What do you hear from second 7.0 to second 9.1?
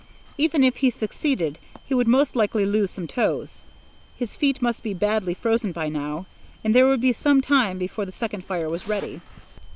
be some time before the second fire was